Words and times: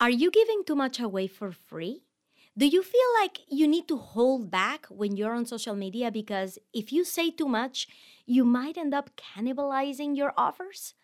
Are 0.00 0.08
you 0.08 0.30
giving 0.30 0.64
too 0.64 0.74
much 0.74 0.98
away 0.98 1.26
for 1.26 1.52
free? 1.52 2.04
Do 2.56 2.66
you 2.66 2.82
feel 2.82 3.10
like 3.20 3.40
you 3.50 3.68
need 3.68 3.86
to 3.88 3.98
hold 3.98 4.50
back 4.50 4.86
when 4.86 5.14
you're 5.14 5.34
on 5.34 5.44
social 5.44 5.76
media 5.76 6.10
because 6.10 6.58
if 6.72 6.90
you 6.90 7.04
say 7.04 7.30
too 7.30 7.46
much, 7.46 7.86
you 8.24 8.42
might 8.42 8.78
end 8.78 8.94
up 8.94 9.10
cannibalizing 9.16 10.16
your 10.16 10.32
offers? 10.38 10.94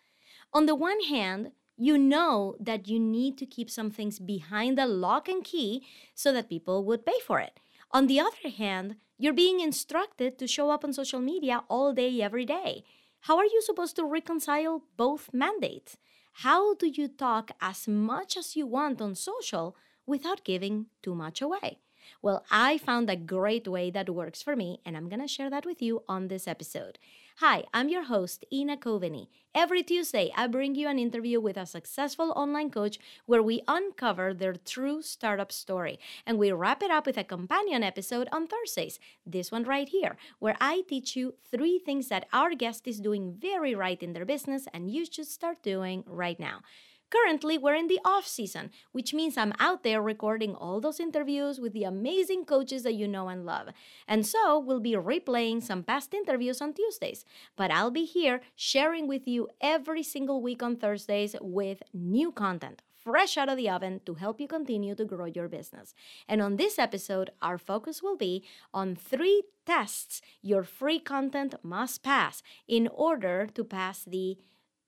On 0.51 0.65
the 0.65 0.73
one 0.73 0.99
hand, 1.01 1.51
you 1.77 1.95
know 1.95 2.55
that 2.59 2.87
you 2.87 2.99
need 2.99 3.37
to 3.37 3.45
keep 3.45 3.69
some 3.69 3.91
things 3.91 4.17
behind 4.17 4.79
the 4.79 4.87
lock 4.87 5.29
and 5.29 5.43
key 5.43 5.85
so 6.15 6.33
that 6.33 6.49
people 6.49 6.83
would 6.83 7.05
pay 7.05 7.19
for 7.23 7.39
it. 7.39 7.59
On 7.91 8.07
the 8.07 8.19
other 8.19 8.49
hand, 8.57 8.95
you're 9.19 9.31
being 9.31 9.59
instructed 9.59 10.39
to 10.39 10.47
show 10.47 10.71
up 10.71 10.83
on 10.83 10.91
social 10.91 11.19
media 11.19 11.63
all 11.69 11.93
day, 11.93 12.19
every 12.19 12.45
day. 12.45 12.83
How 13.21 13.37
are 13.37 13.45
you 13.45 13.61
supposed 13.61 13.95
to 13.97 14.05
reconcile 14.05 14.81
both 14.97 15.29
mandates? 15.31 15.97
How 16.43 16.73
do 16.75 16.87
you 16.87 17.09
talk 17.09 17.51
as 17.59 17.85
much 17.85 18.37
as 18.37 18.55
you 18.55 18.65
want 18.65 19.01
on 19.01 19.13
social 19.15 19.75
without 20.05 20.45
giving 20.45 20.89
too 21.01 21.15
much 21.15 21.41
away? 21.41 21.81
Well, 22.21 22.45
I 22.49 22.77
found 22.77 23.09
a 23.09 23.15
great 23.15 23.67
way 23.67 23.91
that 23.91 24.09
works 24.09 24.41
for 24.41 24.55
me, 24.55 24.79
and 24.85 24.97
I'm 24.97 25.09
gonna 25.09 25.27
share 25.27 25.49
that 25.49 25.65
with 25.65 25.81
you 25.81 26.03
on 26.07 26.27
this 26.27 26.47
episode. 26.47 26.99
Hi, 27.39 27.65
I'm 27.71 27.87
your 27.87 28.05
host, 28.05 28.45
Ina 28.51 28.77
Coveney. 28.77 29.27
Every 29.53 29.83
Tuesday, 29.83 30.31
I 30.35 30.47
bring 30.47 30.73
you 30.73 30.87
an 30.87 30.97
interview 30.97 31.39
with 31.39 31.55
a 31.55 31.67
successful 31.67 32.33
online 32.35 32.71
coach 32.71 32.97
where 33.27 33.43
we 33.43 33.61
uncover 33.67 34.33
their 34.33 34.53
true 34.53 35.03
startup 35.03 35.51
story. 35.51 35.99
And 36.25 36.39
we 36.39 36.51
wrap 36.51 36.81
it 36.81 36.89
up 36.89 37.05
with 37.05 37.15
a 37.15 37.23
companion 37.23 37.83
episode 37.83 38.27
on 38.31 38.47
Thursdays, 38.47 38.99
this 39.23 39.51
one 39.51 39.65
right 39.65 39.87
here, 39.87 40.17
where 40.39 40.57
I 40.59 40.81
teach 40.89 41.15
you 41.15 41.35
three 41.51 41.77
things 41.77 42.07
that 42.07 42.27
our 42.33 42.55
guest 42.55 42.87
is 42.87 42.99
doing 42.99 43.35
very 43.39 43.75
right 43.75 44.01
in 44.01 44.13
their 44.13 44.25
business 44.25 44.67
and 44.73 44.89
you 44.89 45.05
should 45.05 45.27
start 45.27 45.61
doing 45.61 46.03
right 46.07 46.39
now. 46.39 46.61
Currently, 47.09 47.57
we're 47.57 47.75
in 47.75 47.87
the 47.87 48.01
off 48.03 48.27
season, 48.27 48.69
which 48.91 49.13
means 49.13 49.37
I'm 49.37 49.53
out 49.59 49.83
there 49.83 50.01
recording 50.01 50.53
all 50.55 50.81
those 50.81 50.99
interviews 50.99 51.57
with 51.57 51.71
the 51.71 51.85
amazing 51.85 52.43
coaches 52.43 52.83
that 52.83 52.95
you 52.95 53.07
know 53.07 53.29
and 53.29 53.45
love. 53.45 53.69
And 54.07 54.25
so 54.25 54.59
we'll 54.59 54.81
be 54.81 54.93
replaying 54.93 55.63
some 55.63 55.83
past 55.83 56.13
interviews 56.13 56.61
on 56.61 56.73
Tuesdays. 56.73 57.23
But 57.55 57.71
I'll 57.71 57.91
be 57.91 58.03
here 58.03 58.41
sharing 58.55 59.07
with 59.07 59.25
you 59.25 59.47
every 59.61 60.03
single 60.03 60.41
week 60.41 60.61
on 60.61 60.75
Thursdays 60.75 61.35
with 61.39 61.81
new 61.93 62.31
content 62.31 62.81
fresh 63.07 63.37
out 63.37 63.47
of 63.47 63.55
the 63.55 63.69
oven 63.69 64.01
to 64.05 64.15
help 64.15 64.37
you 64.41 64.47
continue 64.49 64.93
to 64.93 65.05
grow 65.05 65.23
your 65.23 65.47
business. 65.47 65.93
And 66.27 66.41
on 66.41 66.57
this 66.57 66.77
episode, 66.77 67.29
our 67.41 67.57
focus 67.57 68.03
will 68.03 68.17
be 68.17 68.43
on 68.73 68.97
three 68.97 69.43
tests 69.65 70.21
your 70.41 70.63
free 70.63 70.99
content 70.99 71.55
must 71.63 72.03
pass 72.03 72.43
in 72.67 72.89
order 72.89 73.47
to 73.53 73.63
pass 73.63 74.03
the 74.03 74.37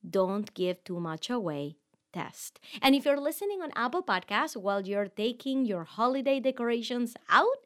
don't 0.08 0.54
give 0.54 0.84
too 0.84 1.00
much 1.00 1.30
away 1.30 1.78
test. 2.12 2.60
And 2.82 2.96
if 2.96 3.06
you're 3.06 3.20
listening 3.20 3.62
on 3.62 3.72
Apple 3.76 4.04
Podcasts 4.04 4.56
while 4.56 4.82
you're 4.82 5.08
taking 5.08 5.66
your 5.66 5.84
holiday 5.84 6.40
decorations 6.40 7.16
out, 7.30 7.66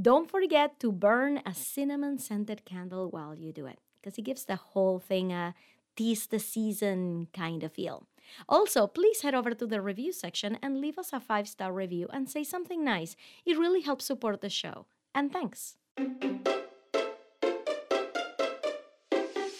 don't 0.00 0.30
forget 0.30 0.78
to 0.80 0.92
burn 0.92 1.42
a 1.44 1.54
cinnamon 1.54 2.18
scented 2.18 2.64
candle 2.64 3.10
while 3.10 3.34
you 3.34 3.52
do 3.52 3.66
it 3.66 3.78
because 4.00 4.18
it 4.18 4.22
gives 4.22 4.44
the 4.44 4.56
whole 4.56 4.98
thing 4.98 5.32
a 5.32 5.54
tis 5.96 6.26
the 6.26 6.38
season 6.38 7.28
kind 7.34 7.62
of 7.62 7.72
feel. 7.72 8.06
Also, 8.48 8.86
please 8.86 9.22
head 9.22 9.34
over 9.34 9.52
to 9.52 9.66
the 9.66 9.80
review 9.80 10.12
section 10.12 10.58
and 10.62 10.80
leave 10.80 10.98
us 10.98 11.12
a 11.12 11.20
five 11.20 11.48
star 11.48 11.72
review 11.72 12.08
and 12.12 12.28
say 12.28 12.44
something 12.44 12.84
nice. 12.84 13.16
It 13.44 13.58
really 13.58 13.80
helps 13.80 14.04
support 14.04 14.40
the 14.40 14.50
show. 14.50 14.86
And 15.14 15.32
thanks. 15.32 15.76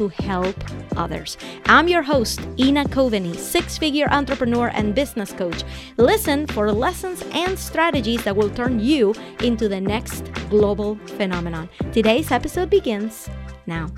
to 0.00 0.08
help 0.08 0.56
others. 0.96 1.36
I'm 1.66 1.86
your 1.86 2.00
host, 2.00 2.40
Ina 2.58 2.86
Coveney, 2.86 3.36
six 3.36 3.76
figure 3.76 4.08
entrepreneur 4.10 4.68
and 4.68 4.94
business 4.94 5.30
coach. 5.30 5.62
Listen 5.98 6.46
for 6.46 6.72
lessons 6.72 7.22
and 7.32 7.58
strategies 7.58 8.24
that 8.24 8.34
will 8.34 8.48
turn 8.48 8.80
you 8.80 9.14
into 9.42 9.68
the 9.68 9.78
next 9.78 10.32
global 10.48 10.96
phenomenon. 11.18 11.68
Today's 11.92 12.30
episode 12.30 12.70
begins 12.70 13.28
now. 13.66 13.88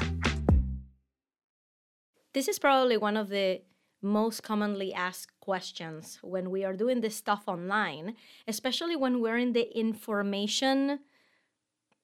This 2.35 2.49
is 2.49 2.59
probably 2.59 2.97
one 2.97 3.17
of 3.17 3.29
the 3.29 3.63
most 4.03 4.43
commonly 4.43 4.93
asked 4.93 5.39
questions 5.39 6.19
when 6.21 6.51
we 6.51 6.65
are 6.65 6.75
doing 6.75 7.01
this 7.01 7.15
stuff 7.15 7.45
online, 7.47 8.17
especially 8.49 8.97
when 8.97 9.21
we're 9.21 9.39
in 9.39 9.53
the 9.53 9.71
information 9.79 10.99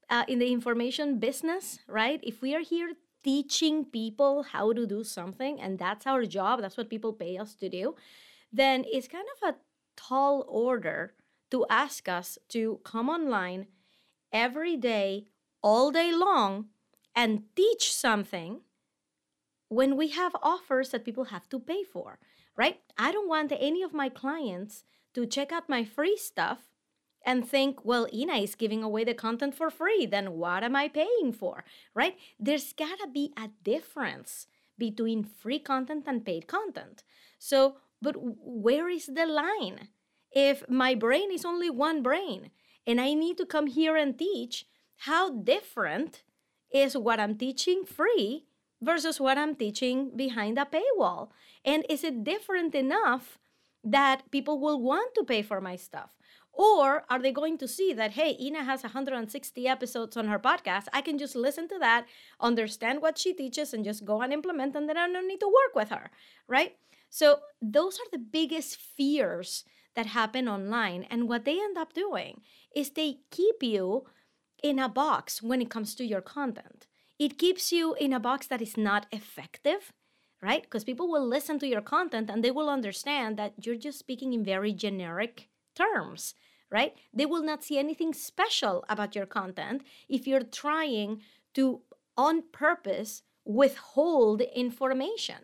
uh, 0.08 0.24
in 0.28 0.38
the 0.38 0.52
information 0.52 1.18
business, 1.18 1.80
right? 1.86 2.20
If 2.22 2.40
we 2.40 2.54
are 2.54 2.60
here 2.60 2.92
teaching 3.28 3.84
people 3.84 4.42
how 4.42 4.72
to 4.72 4.86
do 4.86 5.04
something 5.04 5.60
and 5.60 5.78
that's 5.78 6.06
our 6.06 6.24
job, 6.24 6.62
that's 6.62 6.78
what 6.78 6.88
people 6.88 7.12
pay 7.12 7.36
us 7.36 7.54
to 7.54 7.68
do, 7.68 7.94
then 8.50 8.84
it's 8.86 9.06
kind 9.06 9.28
of 9.36 9.50
a 9.50 9.56
tall 9.98 10.46
order 10.48 11.12
to 11.50 11.66
ask 11.68 12.08
us 12.08 12.38
to 12.48 12.80
come 12.84 13.10
online 13.10 13.66
every 14.32 14.78
day, 14.78 15.26
all 15.62 15.90
day 15.90 16.10
long, 16.10 16.68
and 17.14 17.42
teach 17.54 17.92
something 17.92 18.62
when 19.68 19.94
we 19.94 20.08
have 20.08 20.34
offers 20.42 20.88
that 20.88 21.04
people 21.04 21.24
have 21.24 21.46
to 21.50 21.58
pay 21.58 21.84
for, 21.84 22.18
right? 22.56 22.80
I 22.96 23.12
don't 23.12 23.28
want 23.28 23.52
any 23.52 23.82
of 23.82 23.92
my 23.92 24.08
clients 24.08 24.84
to 25.12 25.26
check 25.26 25.52
out 25.52 25.68
my 25.68 25.84
free 25.84 26.16
stuff 26.16 26.60
and 27.28 27.46
think, 27.46 27.84
well, 27.84 28.08
Ina 28.10 28.36
is 28.36 28.54
giving 28.54 28.82
away 28.82 29.04
the 29.04 29.12
content 29.12 29.54
for 29.54 29.68
free, 29.68 30.06
then 30.06 30.32
what 30.32 30.64
am 30.64 30.74
I 30.74 30.88
paying 30.88 31.30
for, 31.30 31.62
right? 31.94 32.16
There's 32.40 32.72
gotta 32.72 33.06
be 33.06 33.34
a 33.36 33.50
difference 33.62 34.46
between 34.78 35.24
free 35.24 35.58
content 35.58 36.04
and 36.06 36.24
paid 36.24 36.48
content. 36.48 37.04
So, 37.38 37.76
but 38.00 38.16
where 38.16 38.88
is 38.88 39.10
the 39.12 39.26
line? 39.26 39.88
If 40.32 40.66
my 40.70 40.94
brain 40.94 41.30
is 41.30 41.44
only 41.44 41.68
one 41.68 42.02
brain 42.02 42.50
and 42.86 42.98
I 42.98 43.12
need 43.12 43.36
to 43.36 43.44
come 43.44 43.66
here 43.66 43.94
and 43.94 44.18
teach, 44.18 44.64
how 45.08 45.28
different 45.28 46.22
is 46.72 46.96
what 46.96 47.20
I'm 47.20 47.36
teaching 47.36 47.84
free 47.84 48.46
versus 48.80 49.20
what 49.20 49.36
I'm 49.36 49.54
teaching 49.54 50.16
behind 50.16 50.58
a 50.58 50.64
paywall? 50.64 51.28
And 51.62 51.84
is 51.90 52.04
it 52.04 52.24
different 52.24 52.74
enough 52.74 53.38
that 53.84 54.30
people 54.30 54.58
will 54.58 54.80
want 54.80 55.14
to 55.16 55.24
pay 55.24 55.42
for 55.42 55.60
my 55.60 55.76
stuff? 55.76 56.17
Or 56.58 57.04
are 57.08 57.20
they 57.20 57.30
going 57.30 57.56
to 57.58 57.68
see 57.68 57.92
that, 57.92 58.10
hey, 58.10 58.36
Ina 58.40 58.64
has 58.64 58.82
160 58.82 59.68
episodes 59.68 60.16
on 60.16 60.26
her 60.26 60.40
podcast? 60.40 60.88
I 60.92 61.00
can 61.02 61.16
just 61.16 61.36
listen 61.36 61.68
to 61.68 61.78
that, 61.78 62.06
understand 62.40 63.00
what 63.00 63.16
she 63.16 63.32
teaches, 63.32 63.72
and 63.72 63.84
just 63.84 64.04
go 64.04 64.22
and 64.22 64.32
implement, 64.32 64.74
and 64.74 64.88
then 64.88 64.96
I 64.96 65.06
don't 65.06 65.28
need 65.28 65.38
to 65.38 65.46
work 65.46 65.76
with 65.76 65.90
her, 65.90 66.10
right? 66.48 66.74
So, 67.10 67.38
those 67.62 68.00
are 68.00 68.10
the 68.10 68.18
biggest 68.18 68.76
fears 68.76 69.64
that 69.94 70.06
happen 70.06 70.48
online. 70.48 71.04
And 71.08 71.28
what 71.28 71.44
they 71.44 71.60
end 71.60 71.78
up 71.78 71.92
doing 71.92 72.42
is 72.74 72.90
they 72.90 73.20
keep 73.30 73.62
you 73.62 74.06
in 74.60 74.80
a 74.80 74.88
box 74.88 75.40
when 75.40 75.62
it 75.62 75.70
comes 75.70 75.94
to 75.94 76.04
your 76.04 76.20
content. 76.20 76.88
It 77.20 77.38
keeps 77.38 77.70
you 77.70 77.94
in 77.94 78.12
a 78.12 78.20
box 78.20 78.48
that 78.48 78.60
is 78.60 78.76
not 78.76 79.06
effective, 79.12 79.92
right? 80.42 80.62
Because 80.62 80.82
people 80.82 81.08
will 81.08 81.26
listen 81.26 81.60
to 81.60 81.68
your 81.68 81.82
content 81.82 82.30
and 82.30 82.42
they 82.42 82.50
will 82.50 82.68
understand 82.68 83.36
that 83.36 83.64
you're 83.64 83.76
just 83.76 84.00
speaking 84.00 84.32
in 84.32 84.44
very 84.44 84.72
generic 84.72 85.48
terms 85.76 86.34
right? 86.70 86.94
They 87.12 87.26
will 87.26 87.42
not 87.42 87.64
see 87.64 87.78
anything 87.78 88.12
special 88.12 88.84
about 88.88 89.14
your 89.14 89.26
content 89.26 89.82
if 90.08 90.26
you're 90.26 90.42
trying 90.42 91.22
to, 91.54 91.80
on 92.16 92.42
purpose, 92.52 93.22
withhold 93.44 94.40
information, 94.40 95.36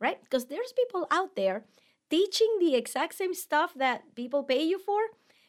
right? 0.00 0.20
Because 0.22 0.46
there's 0.46 0.72
people 0.72 1.06
out 1.10 1.36
there 1.36 1.64
teaching 2.10 2.56
the 2.58 2.74
exact 2.74 3.14
same 3.14 3.34
stuff 3.34 3.72
that 3.74 4.14
people 4.14 4.42
pay 4.42 4.62
you 4.62 4.78
for. 4.78 5.00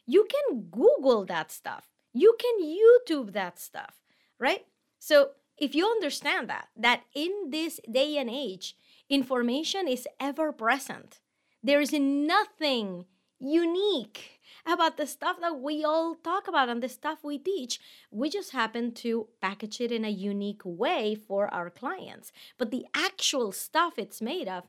You 0.05 0.25
can 0.29 0.61
Google 0.69 1.25
that 1.25 1.51
stuff, 1.51 1.89
you 2.13 2.35
can 2.39 2.63
YouTube 2.63 3.33
that 3.33 3.59
stuff, 3.59 3.95
right? 4.39 4.65
So 4.99 5.31
if 5.57 5.75
you 5.75 5.85
understand 5.85 6.49
that, 6.49 6.67
that 6.77 7.03
in 7.15 7.49
this 7.49 7.79
day 7.89 8.17
and 8.17 8.29
age, 8.29 8.75
information 9.09 9.87
is 9.87 10.07
ever 10.19 10.51
present, 10.51 11.19
there 11.61 11.81
is 11.81 11.93
nothing 11.93 13.05
unique 13.39 14.39
about 14.65 14.97
the 14.97 15.07
stuff 15.07 15.37
that 15.41 15.59
we 15.59 15.83
all 15.83 16.15
talk 16.15 16.47
about 16.47 16.69
and 16.69 16.81
the 16.81 16.89
stuff 16.89 17.23
we 17.23 17.37
teach. 17.37 17.79
We 18.11 18.29
just 18.29 18.51
happen 18.51 18.93
to 18.95 19.27
package 19.41 19.81
it 19.81 19.91
in 19.91 20.05
a 20.05 20.09
unique 20.09 20.61
way 20.63 21.15
for 21.15 21.53
our 21.53 21.69
clients. 21.69 22.31
But 22.57 22.71
the 22.71 22.85
actual 22.93 23.51
stuff 23.51 23.97
it's 23.97 24.21
made 24.21 24.47
of, 24.47 24.63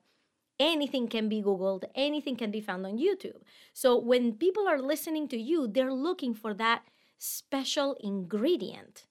anything 0.59 1.09
can 1.09 1.29
be 1.29 1.43
Googled, 1.43 1.85
anything 1.95 2.37
can 2.37 2.51
be 2.51 2.61
found 2.61 2.87
on 2.87 2.99
YouTube. 2.99 3.43
So 3.73 3.99
when 3.99 4.35
people 4.35 4.67
are 4.69 4.81
listening 4.81 5.29
to 5.29 5.39
you, 5.39 5.67
they're 5.69 5.93
looking 5.93 6.35
for 6.35 6.55
that 6.55 6.83
special 7.19 7.97
ingredient 8.01 9.07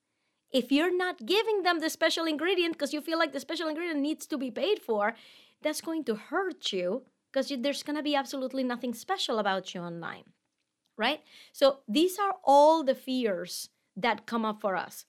If 0.51 0.71
you're 0.71 0.95
not 0.95 1.25
giving 1.25 1.63
them 1.63 1.79
the 1.79 1.89
special 1.89 2.25
ingredient 2.25 2.73
because 2.73 2.93
you 2.93 3.01
feel 3.01 3.17
like 3.17 3.33
the 3.33 3.39
special 3.39 3.67
ingredient 3.67 3.99
needs 3.99 4.25
to 4.27 4.37
be 4.37 4.51
paid 4.51 4.79
for, 4.79 5.15
that's 5.61 5.81
going 5.81 6.03
to 6.05 6.15
hurt 6.15 6.71
you 6.71 7.03
because 7.31 7.51
there's 7.59 7.83
going 7.83 7.95
to 7.97 8.03
be 8.03 8.15
absolutely 8.15 8.63
nothing 8.63 8.93
special 8.93 9.39
about 9.39 9.73
you 9.73 9.81
online, 9.81 10.23
right? 10.97 11.21
So 11.51 11.79
these 11.87 12.19
are 12.19 12.35
all 12.43 12.83
the 12.83 12.95
fears 12.95 13.69
that 13.95 14.25
come 14.25 14.45
up 14.45 14.61
for 14.61 14.75
us. 14.75 15.05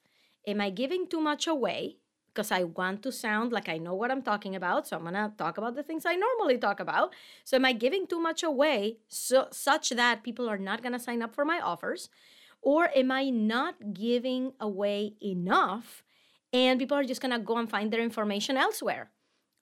Am 0.47 0.61
I 0.61 0.71
giving 0.71 1.07
too 1.07 1.21
much 1.21 1.47
away? 1.47 1.97
Because 2.33 2.51
I 2.51 2.65
want 2.65 3.03
to 3.05 3.13
sound 3.13 3.53
like 3.53 3.69
I 3.69 3.79
know 3.79 3.95
what 3.95 4.11
I'm 4.11 4.23
talking 4.23 4.57
about. 4.57 4.89
So 4.89 4.97
I'm 4.97 5.05
to 5.05 5.33
talk 5.39 5.57
about 5.57 5.77
the 5.77 5.83
things 5.83 6.05
I 6.05 6.17
normally 6.17 6.59
talk 6.59 6.81
about. 6.81 7.15
So 7.45 7.57
am 7.57 7.65
I 7.65 7.73
giving 7.73 8.07
too 8.07 8.21
much 8.21 8.43
away 8.43 8.99
so, 9.09 9.47
such 9.53 9.91
that 9.91 10.25
people 10.25 10.49
are 10.49 10.59
not 10.59 10.83
to 10.93 10.99
sign 10.99 11.23
up 11.23 11.35
for 11.35 11.45
my 11.45 11.61
offers? 11.61 12.11
Or 12.61 12.91
am 12.97 13.13
I 13.13 13.31
not 13.31 13.93
giving 13.93 14.53
away 14.59 15.15
enough 15.23 16.03
and 16.53 16.81
people 16.81 16.97
are 16.97 17.05
just 17.05 17.21
to 17.33 17.39
go 17.39 17.59
and 17.59 17.71
find 17.71 17.93
their 17.93 18.03
information 18.03 18.57
elsewhere? 18.57 19.11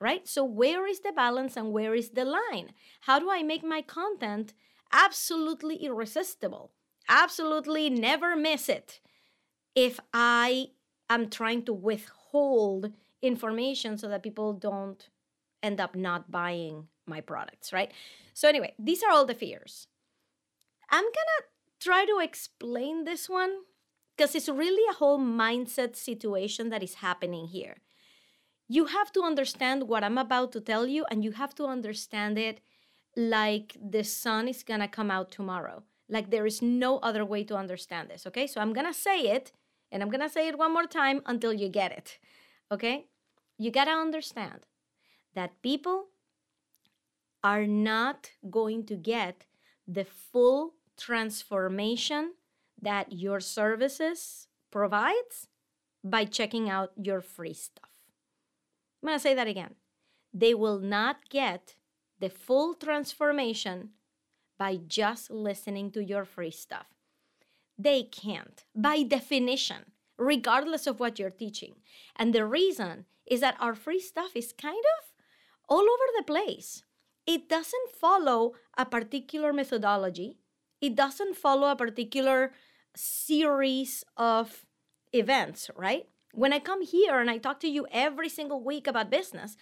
Right? 0.00 0.26
So, 0.26 0.42
where 0.42 0.86
is 0.86 1.00
the 1.00 1.12
balance 1.12 1.56
and 1.56 1.72
where 1.72 1.94
is 1.94 2.10
the 2.10 2.24
line? 2.24 2.72
How 3.02 3.20
do 3.20 3.30
I 3.30 3.42
make 3.44 3.62
my 3.62 3.82
content 3.82 4.52
absolutely 4.92 5.76
irresistible? 5.76 6.72
Absolutely 7.08 7.90
never 7.90 8.36
miss 8.36 8.68
it 8.68 9.00
if 9.74 9.98
I 10.12 10.68
am 11.08 11.28
trying 11.28 11.64
to 11.64 11.72
withhold 11.72 12.92
information 13.20 13.98
so 13.98 14.08
that 14.08 14.22
people 14.22 14.52
don't 14.52 15.08
end 15.62 15.80
up 15.80 15.94
not 15.94 16.30
buying 16.30 16.88
my 17.06 17.20
products, 17.20 17.72
right? 17.72 17.92
So, 18.34 18.48
anyway, 18.48 18.74
these 18.78 19.02
are 19.02 19.10
all 19.10 19.26
the 19.26 19.34
fears. 19.34 19.86
I'm 20.90 21.04
gonna 21.04 21.48
try 21.80 22.04
to 22.04 22.18
explain 22.22 23.04
this 23.04 23.28
one 23.28 23.50
because 24.16 24.34
it's 24.34 24.48
really 24.48 24.84
a 24.90 24.94
whole 24.94 25.18
mindset 25.18 25.96
situation 25.96 26.68
that 26.70 26.82
is 26.82 26.94
happening 26.94 27.48
here. 27.48 27.78
You 28.68 28.86
have 28.86 29.12
to 29.12 29.22
understand 29.22 29.88
what 29.88 30.04
I'm 30.04 30.18
about 30.18 30.52
to 30.52 30.60
tell 30.60 30.86
you, 30.86 31.04
and 31.10 31.24
you 31.24 31.32
have 31.32 31.54
to 31.56 31.66
understand 31.66 32.38
it 32.38 32.60
like 33.16 33.76
the 33.82 34.04
sun 34.04 34.48
is 34.48 34.62
gonna 34.62 34.88
come 34.88 35.10
out 35.10 35.30
tomorrow. 35.30 35.82
Like 36.08 36.30
there 36.30 36.46
is 36.46 36.62
no 36.62 36.98
other 36.98 37.24
way 37.24 37.44
to 37.44 37.56
understand 37.56 38.10
this, 38.10 38.26
okay? 38.26 38.46
So 38.46 38.60
I'm 38.60 38.72
gonna 38.72 38.94
say 38.94 39.20
it, 39.22 39.52
and 39.90 40.02
I'm 40.02 40.10
gonna 40.10 40.28
say 40.28 40.48
it 40.48 40.58
one 40.58 40.72
more 40.72 40.86
time 40.86 41.22
until 41.26 41.52
you 41.52 41.68
get 41.68 41.92
it, 41.92 42.18
okay? 42.70 43.06
You 43.58 43.70
gotta 43.70 43.92
understand 43.92 44.66
that 45.34 45.62
people 45.62 46.08
are 47.42 47.66
not 47.66 48.30
going 48.50 48.86
to 48.86 48.96
get 48.96 49.46
the 49.86 50.04
full 50.04 50.74
transformation 50.96 52.34
that 52.80 53.12
your 53.12 53.40
services 53.40 54.48
provides 54.70 55.48
by 56.04 56.24
checking 56.24 56.68
out 56.68 56.92
your 56.96 57.20
free 57.20 57.54
stuff. 57.54 57.90
I'm 59.02 59.08
to 59.14 59.18
say 59.18 59.34
that 59.34 59.48
again. 59.48 59.74
They 60.32 60.54
will 60.54 60.78
not 60.78 61.28
get 61.28 61.74
the 62.22 62.30
full 62.30 62.72
transformation 62.74 63.90
by 64.56 64.78
just 64.86 65.28
listening 65.28 65.90
to 65.90 66.04
your 66.04 66.24
free 66.24 66.52
stuff. 66.52 66.86
They 67.76 68.04
can't, 68.04 68.62
by 68.76 69.02
definition, 69.02 69.90
regardless 70.16 70.86
of 70.86 71.00
what 71.00 71.18
you're 71.18 71.30
teaching. 71.30 71.74
And 72.14 72.32
the 72.32 72.46
reason 72.46 73.06
is 73.26 73.40
that 73.40 73.56
our 73.58 73.74
free 73.74 73.98
stuff 73.98 74.36
is 74.36 74.52
kind 74.52 74.84
of 74.98 75.12
all 75.68 75.82
over 75.82 76.08
the 76.16 76.22
place. 76.22 76.84
It 77.26 77.48
doesn't 77.48 77.90
follow 77.90 78.52
a 78.78 78.86
particular 78.86 79.52
methodology, 79.52 80.38
it 80.80 80.94
doesn't 80.94 81.36
follow 81.36 81.72
a 81.72 81.76
particular 81.76 82.52
series 82.94 84.04
of 84.16 84.64
events, 85.12 85.72
right? 85.76 86.06
When 86.34 86.52
I 86.52 86.60
come 86.60 86.82
here 86.82 87.18
and 87.18 87.28
I 87.28 87.38
talk 87.38 87.58
to 87.60 87.68
you 87.68 87.88
every 87.90 88.28
single 88.28 88.62
week 88.62 88.86
about 88.86 89.10
business, 89.10 89.56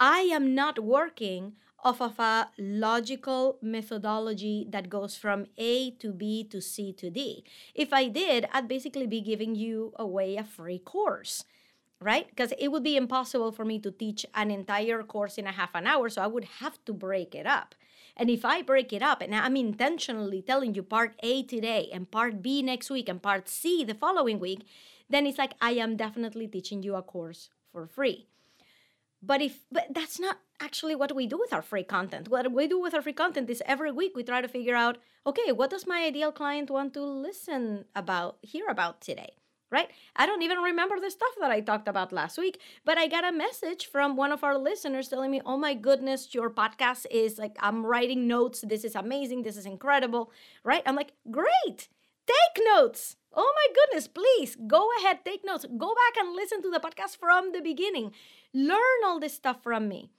I 0.00 0.22
am 0.38 0.56
not 0.56 0.80
working 0.80 1.54
off 1.84 2.00
of 2.00 2.18
a 2.18 2.48
logical 2.58 3.58
methodology 3.60 4.66
that 4.70 4.88
goes 4.88 5.16
from 5.16 5.46
A 5.58 5.90
to 5.92 6.12
B 6.12 6.42
to 6.44 6.60
C 6.60 6.92
to 6.94 7.10
D. 7.10 7.44
If 7.74 7.92
I 7.92 8.08
did, 8.08 8.48
I'd 8.52 8.66
basically 8.66 9.06
be 9.06 9.20
giving 9.20 9.54
you 9.54 9.92
away 9.96 10.36
a 10.36 10.44
free 10.44 10.78
course, 10.78 11.44
right? 12.00 12.26
Because 12.28 12.54
it 12.58 12.68
would 12.68 12.82
be 12.82 12.96
impossible 12.96 13.52
for 13.52 13.66
me 13.66 13.78
to 13.80 13.90
teach 13.90 14.24
an 14.34 14.50
entire 14.50 15.02
course 15.02 15.36
in 15.36 15.46
a 15.46 15.52
half 15.52 15.74
an 15.74 15.86
hour, 15.86 16.08
so 16.08 16.22
I 16.22 16.26
would 16.26 16.44
have 16.60 16.82
to 16.86 16.94
break 16.94 17.34
it 17.34 17.46
up. 17.46 17.74
And 18.16 18.30
if 18.30 18.44
I 18.44 18.62
break 18.62 18.92
it 18.92 19.02
up 19.02 19.20
and 19.20 19.34
I'm 19.34 19.56
intentionally 19.56 20.40
telling 20.40 20.74
you 20.74 20.82
part 20.82 21.14
A 21.22 21.42
today 21.42 21.90
and 21.92 22.10
part 22.10 22.40
B 22.40 22.62
next 22.62 22.88
week 22.88 23.08
and 23.08 23.20
part 23.20 23.48
C 23.48 23.84
the 23.84 23.94
following 23.94 24.38
week, 24.38 24.64
then 25.10 25.26
it's 25.26 25.38
like 25.38 25.52
I 25.60 25.72
am 25.72 25.96
definitely 25.96 26.46
teaching 26.48 26.82
you 26.82 26.94
a 26.94 27.02
course 27.02 27.50
for 27.72 27.86
free. 27.86 28.28
But 29.26 29.40
if 29.42 29.60
but 29.70 29.86
that's 29.90 30.18
not 30.20 30.38
actually 30.60 30.94
what 30.94 31.14
we 31.14 31.26
do 31.26 31.38
with 31.38 31.52
our 31.52 31.62
free 31.62 31.84
content. 31.84 32.28
What 32.28 32.52
we 32.52 32.66
do 32.66 32.80
with 32.80 32.94
our 32.94 33.02
free 33.02 33.12
content 33.12 33.50
is 33.50 33.62
every 33.66 33.90
week 33.90 34.12
we 34.14 34.22
try 34.22 34.40
to 34.40 34.48
figure 34.48 34.74
out, 34.74 34.98
okay, 35.26 35.52
what 35.52 35.70
does 35.70 35.86
my 35.86 36.04
ideal 36.04 36.32
client 36.32 36.70
want 36.70 36.94
to 36.94 37.02
listen 37.02 37.84
about, 37.94 38.38
hear 38.42 38.66
about 38.68 39.00
today? 39.00 39.34
right? 39.74 39.90
I 40.14 40.24
don't 40.24 40.42
even 40.42 40.58
remember 40.58 41.00
the 41.00 41.10
stuff 41.10 41.34
that 41.40 41.50
I 41.50 41.60
talked 41.60 41.88
about 41.88 42.12
last 42.12 42.38
week, 42.38 42.60
but 42.84 42.96
I 42.96 43.08
got 43.08 43.24
a 43.24 43.32
message 43.32 43.86
from 43.86 44.14
one 44.14 44.30
of 44.30 44.44
our 44.44 44.56
listeners 44.56 45.08
telling 45.08 45.32
me, 45.32 45.40
oh 45.44 45.56
my 45.56 45.74
goodness, 45.74 46.32
your 46.32 46.48
podcast 46.48 47.06
is 47.10 47.38
like, 47.38 47.56
I'm 47.58 47.84
writing 47.84 48.28
notes. 48.28 48.60
This 48.60 48.84
is 48.84 48.94
amazing. 48.94 49.42
This 49.42 49.56
is 49.56 49.66
incredible, 49.66 50.30
right? 50.62 50.84
I'm 50.86 50.94
like, 50.94 51.12
great, 51.28 51.88
take 52.26 52.64
notes. 52.72 53.16
Oh 53.36 53.52
my 53.60 53.74
goodness, 53.74 54.06
please 54.06 54.56
go 54.68 54.88
ahead, 54.98 55.24
take 55.24 55.44
notes. 55.44 55.66
Go 55.76 55.88
back 55.88 56.22
and 56.22 56.36
listen 56.36 56.62
to 56.62 56.70
the 56.70 56.78
podcast 56.78 57.16
from 57.18 57.50
the 57.50 57.60
beginning. 57.60 58.12
Learn 58.54 59.04
all 59.04 59.18
this 59.18 59.34
stuff 59.34 59.62
from 59.62 59.88
me. 59.88 60.12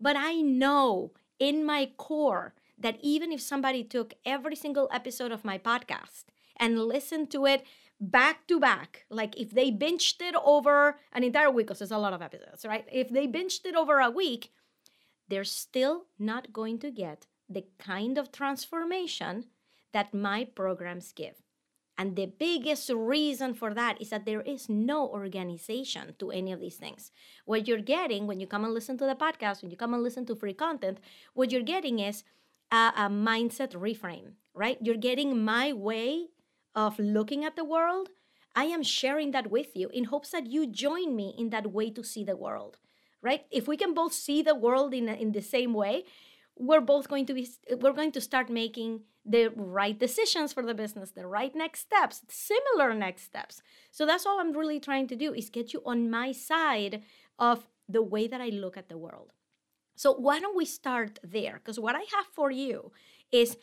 But 0.00 0.16
I 0.16 0.34
know 0.34 1.12
in 1.38 1.64
my 1.64 1.90
core 1.96 2.54
that 2.78 2.98
even 3.02 3.32
if 3.32 3.40
somebody 3.40 3.82
took 3.82 4.14
every 4.24 4.54
single 4.54 4.88
episode 4.92 5.32
of 5.32 5.44
my 5.44 5.58
podcast 5.58 6.24
and 6.56 6.78
listened 6.78 7.30
to 7.32 7.46
it 7.46 7.64
back 8.00 8.46
to 8.46 8.60
back, 8.60 9.04
like 9.10 9.38
if 9.38 9.50
they 9.50 9.72
binged 9.72 10.20
it 10.20 10.34
over 10.44 10.98
an 11.12 11.24
entire 11.24 11.50
week, 11.50 11.66
because 11.66 11.78
there's 11.78 11.90
a 11.90 11.98
lot 11.98 12.12
of 12.12 12.22
episodes, 12.22 12.64
right? 12.64 12.86
If 12.92 13.08
they 13.08 13.26
binged 13.26 13.64
it 13.64 13.74
over 13.74 13.98
a 13.98 14.10
week, 14.10 14.52
they're 15.28 15.44
still 15.44 16.04
not 16.18 16.52
going 16.52 16.78
to 16.80 16.90
get 16.90 17.26
the 17.48 17.64
kind 17.78 18.18
of 18.18 18.30
transformation 18.30 19.46
that 19.92 20.14
my 20.14 20.44
programs 20.44 21.12
give. 21.12 21.42
And 21.98 22.14
the 22.14 22.26
biggest 22.26 22.90
reason 22.90 23.54
for 23.54 23.72
that 23.72 24.00
is 24.00 24.10
that 24.10 24.26
there 24.26 24.42
is 24.42 24.68
no 24.68 25.08
organization 25.08 26.14
to 26.18 26.30
any 26.30 26.52
of 26.52 26.60
these 26.60 26.76
things. 26.76 27.10
What 27.46 27.66
you're 27.66 27.80
getting 27.80 28.26
when 28.26 28.38
you 28.38 28.46
come 28.46 28.64
and 28.64 28.74
listen 28.74 28.98
to 28.98 29.06
the 29.06 29.14
podcast, 29.14 29.62
when 29.62 29.70
you 29.70 29.76
come 29.76 29.94
and 29.94 30.02
listen 30.02 30.26
to 30.26 30.36
free 30.36 30.52
content, 30.52 30.98
what 31.32 31.50
you're 31.50 31.62
getting 31.62 31.98
is 31.98 32.22
a, 32.70 32.92
a 32.96 33.08
mindset 33.08 33.72
reframe, 33.72 34.32
right? 34.52 34.78
You're 34.82 34.96
getting 34.96 35.42
my 35.42 35.72
way 35.72 36.26
of 36.74 36.98
looking 36.98 37.44
at 37.44 37.56
the 37.56 37.64
world, 37.64 38.10
I 38.54 38.64
am 38.64 38.82
sharing 38.82 39.32
that 39.32 39.50
with 39.50 39.74
you 39.74 39.88
in 39.88 40.04
hopes 40.04 40.30
that 40.30 40.46
you 40.46 40.66
join 40.66 41.16
me 41.16 41.34
in 41.38 41.50
that 41.50 41.72
way 41.72 41.90
to 41.90 42.02
see 42.02 42.24
the 42.24 42.36
world, 42.36 42.78
right? 43.22 43.44
If 43.50 43.66
we 43.66 43.76
can 43.76 43.94
both 43.94 44.12
see 44.12 44.42
the 44.42 44.54
world 44.54 44.94
in, 44.94 45.08
in 45.08 45.32
the 45.32 45.42
same 45.42 45.74
way, 45.74 46.04
we're 46.56 46.80
both 46.80 47.08
going 47.08 47.26
to 47.26 47.34
be 47.34 47.48
we're 47.80 47.92
going 47.92 48.12
to 48.12 48.20
start 48.20 48.48
making 48.50 49.00
the 49.24 49.48
right 49.56 49.98
decisions 49.98 50.52
for 50.52 50.62
the 50.64 50.74
business 50.74 51.10
the 51.10 51.26
right 51.26 51.54
next 51.54 51.80
steps 51.80 52.22
similar 52.28 52.94
next 52.94 53.22
steps 53.22 53.62
so 53.90 54.06
that's 54.06 54.26
all 54.26 54.40
i'm 54.40 54.52
really 54.52 54.80
trying 54.80 55.06
to 55.06 55.16
do 55.16 55.34
is 55.34 55.50
get 55.50 55.72
you 55.72 55.82
on 55.84 56.10
my 56.10 56.32
side 56.32 57.02
of 57.38 57.66
the 57.88 58.02
way 58.02 58.26
that 58.26 58.40
i 58.40 58.48
look 58.48 58.76
at 58.76 58.88
the 58.88 58.98
world 58.98 59.32
so 59.96 60.12
why 60.12 60.38
don't 60.40 60.56
we 60.56 60.64
start 60.64 61.18
there 61.22 61.54
because 61.54 61.78
what 61.78 61.94
i 61.94 62.04
have 62.16 62.26
for 62.32 62.50
you 62.50 62.92
is 63.32 63.56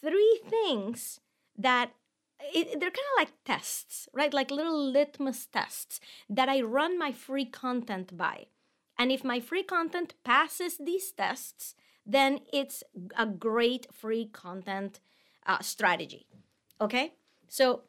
three 0.00 0.40
things 0.50 1.20
that 1.56 1.92
it, 2.52 2.80
they're 2.80 2.90
kind 2.90 3.10
of 3.14 3.18
like 3.18 3.32
tests, 3.44 4.08
right? 4.12 4.34
Like 4.34 4.50
little 4.50 4.90
litmus 4.90 5.46
tests 5.46 6.00
that 6.28 6.48
I 6.48 6.60
run 6.60 6.98
my 6.98 7.12
free 7.12 7.46
content 7.46 8.16
by. 8.16 8.46
And 8.98 9.10
if 9.10 9.24
my 9.24 9.40
free 9.40 9.62
content 9.62 10.14
passes 10.24 10.78
these 10.78 11.10
tests, 11.12 11.74
then 12.06 12.40
it's 12.52 12.82
a 13.16 13.26
great 13.26 13.86
free 13.92 14.26
content 14.26 15.00
uh, 15.46 15.60
strategy. 15.60 16.26
Okay? 16.80 17.14
So, 17.48 17.82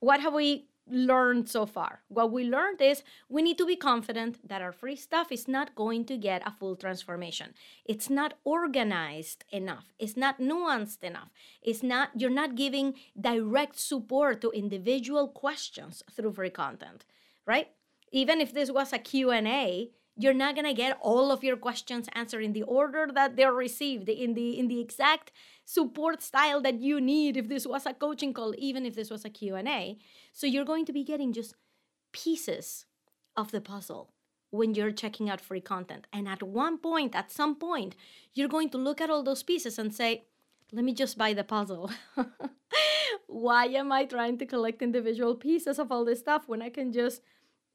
what 0.00 0.20
have 0.20 0.34
we 0.34 0.66
learned 0.90 1.48
so 1.48 1.64
far? 1.64 2.02
What 2.08 2.32
we 2.32 2.44
learned 2.44 2.80
is 2.80 3.02
we 3.28 3.42
need 3.42 3.56
to 3.58 3.66
be 3.66 3.76
confident 3.76 4.46
that 4.46 4.62
our 4.62 4.72
free 4.72 4.96
stuff 4.96 5.30
is 5.30 5.46
not 5.46 5.74
going 5.74 6.04
to 6.06 6.16
get 6.16 6.42
a 6.46 6.50
full 6.50 6.76
transformation. 6.76 7.54
It's 7.84 8.10
not 8.10 8.34
organized 8.44 9.44
enough. 9.50 9.92
It's 9.98 10.16
not 10.16 10.40
nuanced 10.40 11.02
enough. 11.02 11.30
It's 11.62 11.82
not 11.82 12.10
you're 12.16 12.30
not 12.30 12.56
giving 12.56 12.94
direct 13.18 13.78
support 13.78 14.40
to 14.40 14.50
individual 14.50 15.28
questions 15.28 16.02
through 16.10 16.32
free 16.32 16.50
content, 16.50 17.04
right? 17.46 17.68
Even 18.10 18.40
if 18.40 18.52
this 18.52 18.70
was 18.70 18.92
a 18.92 18.98
Q&A, 18.98 19.90
you're 20.16 20.34
not 20.34 20.54
going 20.54 20.66
to 20.66 20.74
get 20.74 20.98
all 21.00 21.32
of 21.32 21.42
your 21.42 21.56
questions 21.56 22.08
answered 22.12 22.42
in 22.42 22.52
the 22.52 22.62
order 22.64 23.08
that 23.14 23.36
they're 23.36 23.52
received 23.52 24.08
in 24.08 24.34
the 24.34 24.58
in 24.58 24.68
the 24.68 24.80
exact 24.80 25.32
support 25.64 26.22
style 26.22 26.60
that 26.60 26.80
you 26.80 27.00
need 27.00 27.36
if 27.36 27.48
this 27.48 27.66
was 27.66 27.86
a 27.86 27.94
coaching 27.94 28.34
call 28.34 28.54
even 28.58 28.84
if 28.84 28.94
this 28.94 29.10
was 29.10 29.24
a 29.24 29.30
q&a 29.30 29.96
so 30.32 30.46
you're 30.46 30.64
going 30.64 30.84
to 30.84 30.92
be 30.92 31.04
getting 31.04 31.32
just 31.32 31.54
pieces 32.12 32.84
of 33.36 33.50
the 33.50 33.60
puzzle 33.60 34.12
when 34.52 34.74
you're 34.74 34.92
checking 34.92 35.30
out 35.30 35.40
free 35.40 35.60
content. 35.62 36.06
And 36.12 36.28
at 36.28 36.42
one 36.42 36.78
point, 36.78 37.16
at 37.16 37.32
some 37.32 37.56
point, 37.56 37.96
you're 38.34 38.48
going 38.48 38.68
to 38.70 38.78
look 38.78 39.00
at 39.00 39.10
all 39.10 39.22
those 39.22 39.42
pieces 39.42 39.78
and 39.78 39.92
say, 39.92 40.24
let 40.72 40.84
me 40.84 40.92
just 40.92 41.18
buy 41.18 41.32
the 41.32 41.42
puzzle. 41.42 41.90
Why 43.26 43.64
am 43.66 43.90
I 43.90 44.04
trying 44.04 44.38
to 44.38 44.46
collect 44.46 44.82
individual 44.82 45.34
pieces 45.34 45.78
of 45.78 45.90
all 45.90 46.04
this 46.04 46.20
stuff 46.20 46.44
when 46.46 46.60
I 46.60 46.68
can 46.68 46.92
just, 46.92 47.22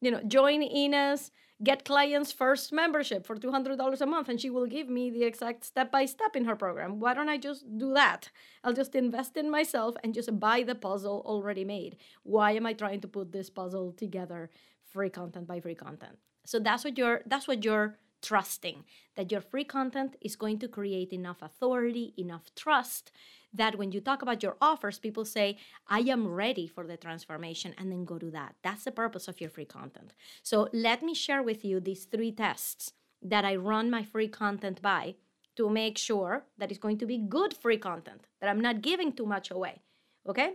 you 0.02 0.12
know, 0.12 0.22
join 0.22 0.62
Ina's 0.62 1.32
get 1.64 1.86
clients 1.86 2.32
first 2.32 2.72
membership 2.72 3.26
for 3.26 3.36
$200 3.36 4.02
a 4.02 4.06
month 4.06 4.30
and 4.30 4.40
she 4.40 4.50
will 4.50 4.68
give 4.68 4.90
me 4.90 5.10
the 5.10 5.24
exact 5.24 5.66
step 5.66 5.92
by 5.92 6.06
step 6.06 6.36
in 6.36 6.46
her 6.46 6.56
program. 6.56 7.00
Why 7.00 7.14
don't 7.14 7.30
I 7.30 7.38
just 7.38 7.66
do 7.78 7.94
that? 7.94 8.30
I'll 8.64 8.74
just 8.74 8.96
invest 8.96 9.38
in 9.38 9.50
myself 9.50 9.96
and 10.04 10.14
just 10.14 10.40
buy 10.40 10.64
the 10.64 10.76
puzzle 10.76 11.24
already 11.26 11.66
made. 11.66 11.98
Why 12.24 12.52
am 12.52 12.66
I 12.66 12.74
trying 12.74 13.02
to 13.02 13.08
put 13.08 13.32
this 13.32 13.50
puzzle 13.50 13.92
together 13.94 14.50
free 14.84 15.10
content 15.10 15.48
by 15.48 15.60
free 15.60 15.76
content? 15.76 16.18
So 16.46 16.60
that's 16.60 16.84
what 16.84 16.98
you're 16.98 17.22
that's 17.26 17.48
what 17.48 17.66
you're 17.66 17.98
trusting 18.22 18.84
that 19.16 19.32
your 19.32 19.42
free 19.42 19.64
content 19.64 20.16
is 20.22 20.36
going 20.36 20.60
to 20.60 20.68
create 20.68 21.14
enough 21.14 21.42
authority, 21.42 22.14
enough 22.18 22.44
trust 22.56 23.12
that 23.54 23.78
when 23.78 23.92
you 23.92 24.02
talk 24.02 24.22
about 24.22 24.44
your 24.44 24.58
offers, 24.62 25.00
people 25.00 25.26
say, 25.26 25.58
I 25.88 26.00
am 26.00 26.28
ready 26.28 26.68
for 26.68 26.86
the 26.86 26.98
transformation, 26.98 27.74
and 27.78 27.92
then 27.92 28.06
go 28.06 28.18
to 28.18 28.30
that. 28.32 28.56
That's 28.64 28.84
the 28.84 28.92
purpose 28.92 29.28
of 29.28 29.40
your 29.42 29.50
free 29.50 29.66
content. 29.66 30.14
So 30.44 30.70
let 30.74 31.02
me 31.02 31.14
share 31.14 31.42
with 31.42 31.64
you 31.64 31.80
these 31.80 32.06
three 32.06 32.32
tests 32.32 32.94
that 33.22 33.46
I 33.46 33.56
run 33.56 33.90
my 33.90 34.04
free 34.04 34.28
content 34.28 34.82
by 34.82 35.16
to 35.56 35.70
make 35.70 35.98
sure 35.98 36.46
that 36.58 36.70
it's 36.70 36.80
going 36.80 37.00
to 37.00 37.06
be 37.06 37.18
good 37.18 37.54
free 37.54 37.78
content, 37.78 38.28
that 38.40 38.50
I'm 38.50 38.62
not 38.62 38.82
giving 38.82 39.12
too 39.12 39.26
much 39.26 39.50
away. 39.50 39.82
Okay? 40.28 40.54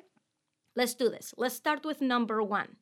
Let's 0.76 0.94
do 0.94 1.08
this. 1.08 1.34
Let's 1.36 1.56
start 1.56 1.84
with 1.84 2.00
number 2.00 2.42
one. 2.42 2.76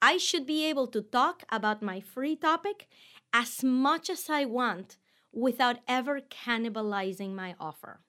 I 0.00 0.16
should 0.16 0.46
be 0.46 0.64
able 0.64 0.88
to 0.88 1.02
talk 1.02 1.44
about 1.50 1.82
my 1.82 2.00
free 2.00 2.34
topic 2.34 2.88
as 3.32 3.62
much 3.62 4.10
as 4.10 4.28
I 4.28 4.46
want 4.46 4.96
without 5.32 5.78
ever 5.86 6.20
cannibalizing 6.20 7.34
my 7.34 7.54
offer. 7.60 8.00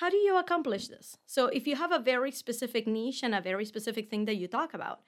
How 0.00 0.10
do 0.10 0.18
you 0.18 0.36
accomplish 0.36 0.88
this? 0.88 1.16
So, 1.24 1.46
if 1.46 1.66
you 1.66 1.74
have 1.74 1.90
a 1.90 1.98
very 1.98 2.30
specific 2.30 2.86
niche 2.86 3.22
and 3.22 3.34
a 3.34 3.40
very 3.40 3.64
specific 3.64 4.10
thing 4.10 4.26
that 4.26 4.36
you 4.36 4.46
talk 4.46 4.74
about, 4.74 5.00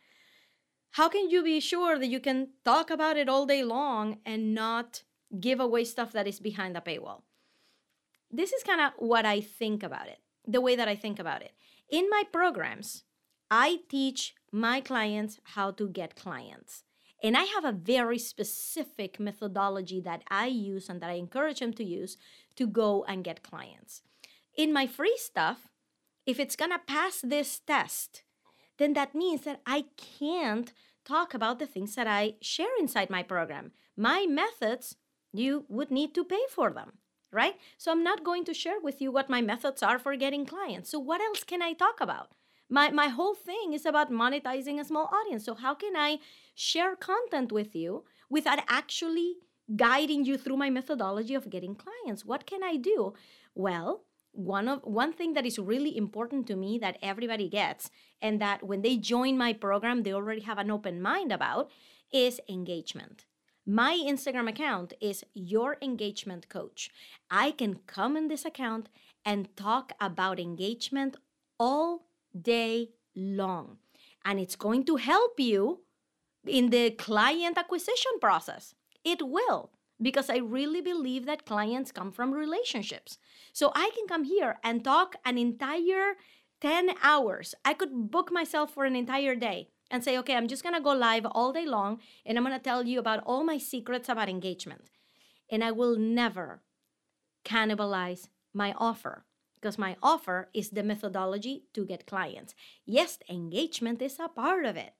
how 0.92 1.11
can 1.11 1.28
you 1.28 1.42
be 1.42 1.61
sure 1.61 1.99
that 1.99 2.07
you 2.07 2.21
can 2.21 2.49
talk 2.64 2.88
about 2.88 3.18
it 3.18 3.28
all 3.28 3.45
day 3.45 3.62
long 3.62 4.16
and 4.25 4.54
not 4.54 5.02
give 5.38 5.61
away 5.61 5.85
stuff 5.85 6.12
that 6.12 6.26
is 6.26 6.40
behind 6.40 6.75
the 6.75 6.80
paywall? 6.80 7.21
This 8.30 8.54
is 8.54 8.62
kind 8.62 8.80
of 8.80 8.92
what 8.97 9.26
I 9.26 9.42
think 9.42 9.83
about 9.83 10.09
it, 10.09 10.21
the 10.47 10.62
way 10.62 10.75
that 10.75 10.88
I 10.88 10.97
think 10.97 11.18
about 11.18 11.42
it. 11.42 11.52
In 11.90 12.09
my 12.09 12.23
programs, 12.33 13.04
I 13.50 13.80
teach 13.90 14.35
my 14.50 14.80
clients 14.80 15.38
how 15.54 15.71
to 15.73 15.87
get 15.90 16.16
clients. 16.16 16.85
And 17.23 17.37
I 17.37 17.42
have 17.42 17.66
a 17.66 17.73
very 17.73 18.18
specific 18.18 19.21
methodology 19.21 20.00
that 20.00 20.23
I 20.30 20.47
use 20.47 20.88
and 20.88 21.02
that 21.02 21.11
I 21.11 21.14
encourage 21.14 21.61
them 21.61 21.75
to 21.75 21.85
use 21.85 22.16
to 22.57 22.66
go 22.66 23.04
and 23.04 23.23
get 23.23 23.42
clients 23.42 24.00
in 24.59 24.73
my 24.73 24.87
free 24.87 25.17
stuff, 25.17 25.71
if 26.27 26.38
it's 26.38 26.57
gonna 26.57 26.81
pass 26.85 27.21
this 27.23 27.61
test, 27.61 28.25
then 28.77 28.93
that 28.93 29.15
means 29.15 29.43
that 29.43 29.62
I 29.65 29.85
can't 29.97 30.73
talk 31.05 31.33
about 31.33 31.59
the 31.59 31.67
things 31.67 31.95
that 31.95 32.07
I 32.07 32.35
share 32.43 32.77
inside 32.79 33.09
my 33.09 33.23
program. 33.23 33.73
My 33.97 34.27
methods, 34.29 34.97
you 35.33 35.65
would 35.69 35.91
need 35.91 36.15
to 36.15 36.25
pay 36.25 36.43
for 36.50 36.71
them, 36.71 36.99
right? 37.33 37.55
So 37.79 37.91
I'm 37.93 38.03
not 38.03 38.25
going 38.25 38.45
to 38.45 38.55
share 38.55 38.81
with 38.83 39.00
you 39.00 39.11
what 39.11 39.31
my 39.31 39.41
methods 39.41 39.83
are 39.83 39.99
for 39.99 40.17
getting 40.17 40.45
clients. 40.45 40.91
So 40.91 40.99
what 40.99 41.21
else 41.21 41.45
can 41.45 41.62
I 41.62 41.73
talk 41.73 42.00
about? 42.00 42.33
My 42.69 42.91
my 42.91 43.09
whole 43.09 43.35
thing 43.35 43.73
is 43.73 43.87
about 43.87 44.11
monetizing 44.11 44.79
a 44.81 44.85
small 44.85 45.09
audience. 45.19 45.45
So 45.45 45.55
how 45.55 45.75
can 45.75 45.97
I 45.97 46.19
share 46.55 46.97
content 46.97 47.53
with 47.53 47.75
you 47.75 48.05
without 48.29 48.59
actually 48.69 49.37
guiding 49.77 50.25
you 50.25 50.37
through 50.37 50.57
my 50.57 50.69
methodology 50.69 51.35
of 51.35 51.49
getting 51.49 51.77
clients? 51.77 52.25
What 52.25 52.45
can 52.45 52.62
I 52.62 52.77
do? 52.77 53.15
Well, 53.55 54.05
one 54.38 54.68
of 54.68 54.80
one 54.85 55.12
thing 55.12 55.35
that 55.35 55.45
is 55.45 55.59
really 55.59 55.97
important 55.97 56.47
to 56.47 56.54
me 56.54 56.78
that 56.78 56.97
everybody 57.02 57.49
gets 57.49 57.90
and 58.23 58.40
that 58.40 58.62
when 58.62 58.83
they 58.83 58.97
join 58.97 59.37
my 59.37 59.52
program 59.52 60.04
they 60.04 60.12
already 60.12 60.42
have 60.42 60.59
an 60.59 60.71
open 60.71 61.02
mind 61.02 61.33
about 61.33 61.68
is 62.12 62.40
engagement. 62.49 63.25
My 63.66 63.99
instagram 64.09 64.49
account 64.49 64.92
is 65.00 65.25
your 65.35 65.76
engagement 65.83 66.49
coach. 66.49 66.88
I 67.28 67.50
can 67.50 67.80
come 67.88 68.16
in 68.16 68.28
this 68.28 68.45
account 68.45 68.88
and 69.25 69.54
talk 69.57 69.92
about 70.00 70.38
engagement 70.38 71.16
all 71.59 72.07
day 72.40 72.90
long 73.16 73.78
and 74.25 74.38
it's 74.38 74.54
going 74.54 74.85
to 74.85 74.97
help 74.97 75.40
you 75.40 75.80
in 76.47 76.71
the 76.71 76.92
client 76.92 77.59
acquisition 77.59 78.12
process. 78.21 78.75
It 79.04 79.21
will 79.21 79.73
because 80.00 80.31
I 80.31 80.38
really 80.38 80.81
believe 80.81 81.26
that 81.26 81.47
clients 81.47 81.93
come 81.93 82.12
from 82.12 82.33
relationships. 82.33 83.19
So 83.52 83.73
I 83.75 83.90
can 83.97 84.07
come 84.07 84.25
here 84.25 84.59
and 84.62 84.85
talk 84.85 85.17
an 85.25 85.38
entire 85.38 86.14
10 86.61 86.90
hours. 87.02 87.55
I 87.64 87.75
could 87.75 88.11
book 88.11 88.33
myself 88.33 88.73
for 88.73 88.85
an 88.85 88.97
entire 88.97 89.35
day 89.35 89.69
and 89.90 90.05
say, 90.05 90.19
okay, 90.19 90.35
I'm 90.35 90.49
just 90.49 90.62
gonna 90.62 90.81
go 90.81 90.93
live 90.93 91.26
all 91.26 91.52
day 91.52 91.67
long 91.67 92.00
and 92.25 92.37
I'm 92.37 92.45
gonna 92.45 92.59
tell 92.59 92.87
you 92.87 92.99
about 92.99 93.23
all 93.25 93.45
my 93.45 93.59
secrets 93.59 94.09
about 94.09 94.28
engagement. 94.28 94.90
And 95.50 95.64
I 95.64 95.73
will 95.73 95.97
never 95.97 96.62
cannibalize 97.45 98.28
my 98.52 98.75
offer 98.76 99.25
because 99.61 99.78
my 99.78 99.97
offer 100.02 100.49
is 100.55 100.71
the 100.71 100.83
methodology 100.83 101.64
to 101.75 101.85
get 101.85 102.07
clients. 102.07 102.55
Yes, 102.85 103.19
engagement 103.28 104.02
is 104.02 104.19
a 104.21 104.28
part 104.28 104.64
of 104.64 104.76
it, 104.76 104.93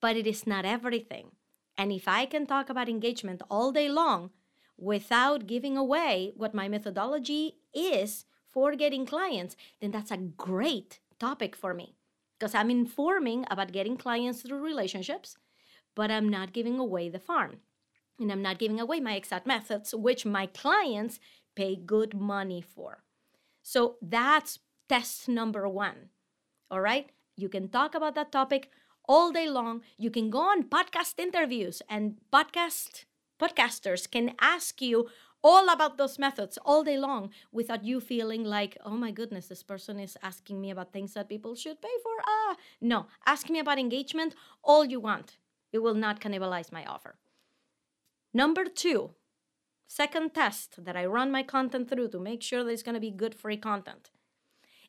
but 0.00 0.16
it 0.16 0.26
is 0.26 0.46
not 0.46 0.64
everything. 0.64 1.32
And 1.78 1.92
if 1.92 2.08
I 2.08 2.26
can 2.26 2.46
talk 2.46 2.70
about 2.70 2.88
engagement 2.88 3.42
all 3.50 3.72
day 3.72 3.88
long 3.88 4.30
without 4.78 5.46
giving 5.46 5.76
away 5.76 6.32
what 6.36 6.54
my 6.54 6.68
methodology 6.68 7.56
is 7.74 8.24
for 8.48 8.74
getting 8.74 9.06
clients, 9.06 9.56
then 9.80 9.90
that's 9.90 10.10
a 10.10 10.16
great 10.16 11.00
topic 11.18 11.54
for 11.54 11.74
me 11.74 11.96
because 12.38 12.54
I'm 12.54 12.70
informing 12.70 13.46
about 13.50 13.72
getting 13.72 13.96
clients 13.96 14.42
through 14.42 14.60
relationships, 14.60 15.36
but 15.94 16.10
I'm 16.10 16.28
not 16.28 16.52
giving 16.52 16.78
away 16.78 17.08
the 17.08 17.18
farm. 17.18 17.58
And 18.18 18.32
I'm 18.32 18.42
not 18.42 18.58
giving 18.58 18.80
away 18.80 19.00
my 19.00 19.14
exact 19.14 19.46
methods, 19.46 19.94
which 19.94 20.24
my 20.24 20.46
clients 20.46 21.20
pay 21.54 21.76
good 21.76 22.14
money 22.14 22.62
for. 22.62 23.02
So 23.62 23.96
that's 24.00 24.60
test 24.88 25.28
number 25.28 25.68
one. 25.68 26.10
All 26.70 26.80
right? 26.80 27.10
You 27.36 27.48
can 27.48 27.68
talk 27.68 27.94
about 27.94 28.14
that 28.14 28.32
topic 28.32 28.70
all 29.08 29.32
day 29.32 29.48
long. 29.48 29.82
You 29.96 30.10
can 30.10 30.30
go 30.30 30.40
on 30.40 30.64
podcast 30.64 31.18
interviews 31.18 31.82
and 31.88 32.16
podcast 32.32 33.04
podcasters 33.40 34.10
can 34.10 34.34
ask 34.40 34.80
you 34.80 35.08
all 35.44 35.68
about 35.68 35.98
those 35.98 36.18
methods 36.18 36.58
all 36.64 36.82
day 36.82 36.98
long 36.98 37.30
without 37.52 37.84
you 37.84 38.00
feeling 38.00 38.44
like, 38.44 38.76
oh 38.84 38.96
my 38.96 39.10
goodness, 39.10 39.46
this 39.46 39.62
person 39.62 40.00
is 40.00 40.16
asking 40.22 40.60
me 40.60 40.70
about 40.70 40.92
things 40.92 41.14
that 41.14 41.28
people 41.28 41.54
should 41.54 41.80
pay 41.80 41.96
for. 42.02 42.12
Ah, 42.26 42.56
no, 42.80 43.06
ask 43.26 43.48
me 43.48 43.58
about 43.58 43.78
engagement 43.78 44.34
all 44.64 44.84
you 44.84 44.98
want. 44.98 45.36
It 45.72 45.78
will 45.80 45.94
not 45.94 46.20
cannibalize 46.20 46.72
my 46.72 46.84
offer. 46.84 47.16
Number 48.32 48.64
two, 48.64 49.10
second 49.86 50.34
test 50.34 50.84
that 50.84 50.96
I 50.96 51.06
run 51.06 51.30
my 51.30 51.42
content 51.42 51.88
through 51.88 52.08
to 52.08 52.18
make 52.18 52.42
sure 52.42 52.64
that 52.64 52.70
it's 52.70 52.82
going 52.82 52.94
to 52.94 53.00
be 53.00 53.10
good 53.10 53.34
free 53.34 53.56
content 53.56 54.10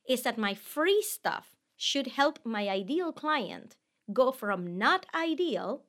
is 0.07 0.23
that 0.23 0.37
my 0.37 0.53
free 0.53 1.01
stuff 1.01 1.55
should 1.75 2.07
help 2.07 2.39
my 2.43 2.67
ideal 2.69 3.11
client 3.11 3.75
go 4.11 4.31
from 4.31 4.77
not 4.77 5.05
ideal 5.13 5.83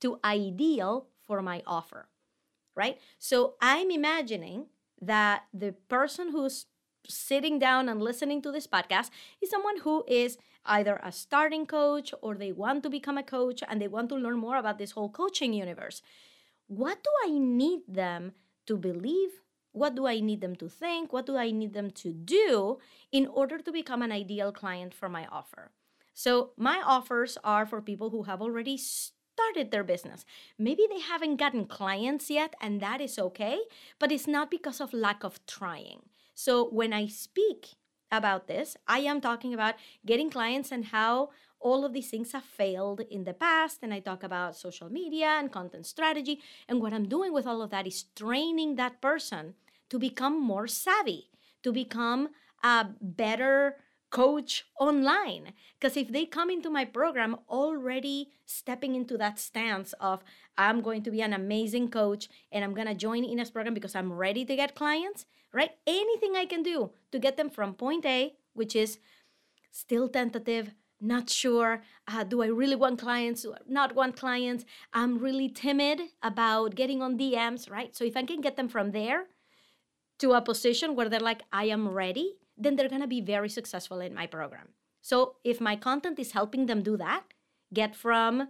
to 0.00 0.18
ideal 0.24 1.06
for 1.26 1.42
my 1.42 1.62
offer, 1.66 2.08
right? 2.74 2.98
So 3.18 3.54
I'm 3.60 3.90
imagining 3.90 4.66
that 5.00 5.44
the 5.52 5.72
person 5.88 6.32
who's 6.32 6.66
sitting 7.08 7.58
down 7.58 7.88
and 7.88 8.02
listening 8.02 8.42
to 8.42 8.52
this 8.52 8.66
podcast 8.66 9.10
is 9.40 9.50
someone 9.50 9.80
who 9.80 10.04
is 10.06 10.38
either 10.64 11.00
a 11.02 11.10
starting 11.10 11.66
coach 11.66 12.12
or 12.20 12.34
they 12.34 12.52
want 12.52 12.82
to 12.82 12.90
become 12.90 13.16
a 13.16 13.22
coach 13.22 13.62
and 13.66 13.80
they 13.80 13.88
want 13.88 14.08
to 14.10 14.14
learn 14.14 14.38
more 14.38 14.56
about 14.56 14.78
this 14.78 14.92
whole 14.92 15.08
coaching 15.08 15.52
universe. 15.52 16.02
What 16.66 17.02
do 17.02 17.10
I 17.24 17.38
need 17.38 17.82
them 17.88 18.32
to 18.66 18.76
believe? 18.76 19.42
What 19.72 19.94
do 19.94 20.06
I 20.06 20.20
need 20.20 20.40
them 20.40 20.56
to 20.56 20.68
think? 20.68 21.12
What 21.12 21.26
do 21.26 21.36
I 21.36 21.50
need 21.50 21.72
them 21.72 21.90
to 21.92 22.12
do 22.12 22.78
in 23.12 23.26
order 23.26 23.58
to 23.58 23.72
become 23.72 24.02
an 24.02 24.12
ideal 24.12 24.52
client 24.52 24.94
for 24.94 25.08
my 25.08 25.26
offer? 25.30 25.70
So 26.20 26.50
my 26.58 26.82
offers 26.84 27.38
are 27.42 27.64
for 27.64 27.80
people 27.80 28.10
who 28.10 28.24
have 28.24 28.42
already 28.42 28.76
started 28.76 29.70
their 29.70 29.82
business. 29.82 30.26
Maybe 30.58 30.84
they 30.86 31.00
haven't 31.00 31.36
gotten 31.36 31.64
clients 31.64 32.28
yet, 32.28 32.52
and 32.60 32.78
that 32.82 33.00
is 33.00 33.18
okay, 33.18 33.58
but 33.98 34.12
it's 34.12 34.26
not 34.26 34.50
because 34.50 34.82
of 34.82 34.92
lack 34.92 35.24
of 35.24 35.40
trying. 35.46 36.10
So 36.34 36.68
when 36.68 36.92
I 36.92 37.06
speak 37.06 37.68
about 38.12 38.48
this, 38.48 38.76
I 38.86 38.98
am 38.98 39.22
talking 39.22 39.54
about 39.54 39.76
getting 40.04 40.28
clients 40.28 40.70
and 40.70 40.84
how 40.84 41.30
all 41.58 41.86
of 41.86 41.94
these 41.94 42.10
things 42.10 42.32
have 42.32 42.44
failed 42.44 43.00
in 43.10 43.24
the 43.24 43.32
past. 43.32 43.78
And 43.80 43.94
I 43.94 44.00
talk 44.00 44.22
about 44.22 44.56
social 44.56 44.92
media 44.92 45.38
and 45.40 45.50
content 45.50 45.86
strategy. 45.86 46.42
And 46.68 46.82
what 46.82 46.92
I'm 46.92 47.08
doing 47.08 47.32
with 47.32 47.46
all 47.46 47.62
of 47.62 47.70
that 47.70 47.86
is 47.86 48.04
training 48.14 48.76
that 48.76 49.00
person 49.00 49.54
to 49.88 49.98
become 49.98 50.38
more 50.38 50.68
savvy, 50.68 51.30
to 51.62 51.72
become 51.72 52.28
a 52.62 52.88
better 53.00 53.76
coach 54.10 54.66
online. 54.78 55.52
Because 55.78 55.96
if 55.96 56.12
they 56.12 56.26
come 56.26 56.50
into 56.50 56.68
my 56.68 56.84
program 56.84 57.36
already 57.48 58.30
stepping 58.44 58.94
into 58.94 59.16
that 59.18 59.38
stance 59.38 59.92
of, 60.00 60.22
I'm 60.58 60.82
going 60.82 61.02
to 61.04 61.10
be 61.10 61.22
an 61.22 61.32
amazing 61.32 61.90
coach 61.90 62.28
and 62.52 62.64
I'm 62.64 62.74
going 62.74 62.88
to 62.88 62.94
join 62.94 63.24
Ina's 63.24 63.50
program 63.50 63.74
because 63.74 63.94
I'm 63.94 64.12
ready 64.12 64.44
to 64.44 64.56
get 64.56 64.74
clients, 64.74 65.26
right? 65.52 65.70
Anything 65.86 66.36
I 66.36 66.44
can 66.44 66.62
do 66.62 66.90
to 67.12 67.18
get 67.18 67.36
them 67.36 67.50
from 67.50 67.74
point 67.74 68.04
A, 68.04 68.34
which 68.52 68.76
is 68.76 68.98
still 69.70 70.08
tentative, 70.08 70.74
not 71.00 71.30
sure. 71.30 71.82
Uh, 72.06 72.24
do 72.24 72.42
I 72.42 72.46
really 72.46 72.76
want 72.76 72.98
clients? 72.98 73.46
Not 73.66 73.94
want 73.94 74.16
clients? 74.16 74.64
I'm 74.92 75.18
really 75.18 75.48
timid 75.48 76.00
about 76.22 76.74
getting 76.74 77.00
on 77.00 77.18
DMs, 77.18 77.70
right? 77.70 77.96
So 77.96 78.04
if 78.04 78.16
I 78.16 78.24
can 78.24 78.40
get 78.40 78.56
them 78.56 78.68
from 78.68 78.90
there 78.90 79.26
to 80.18 80.32
a 80.32 80.42
position 80.42 80.94
where 80.94 81.08
they're 81.08 81.20
like, 81.20 81.42
I 81.52 81.64
am 81.64 81.88
ready, 81.88 82.34
then 82.60 82.76
they're 82.76 82.88
gonna 82.88 83.06
be 83.06 83.20
very 83.20 83.48
successful 83.48 84.00
in 84.00 84.14
my 84.14 84.26
program. 84.26 84.68
So 85.00 85.36
if 85.44 85.60
my 85.60 85.76
content 85.76 86.18
is 86.18 86.32
helping 86.32 86.66
them 86.66 86.82
do 86.82 86.96
that, 86.98 87.24
get 87.72 87.96
from 87.96 88.48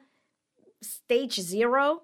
stage 0.82 1.40
zero 1.40 2.02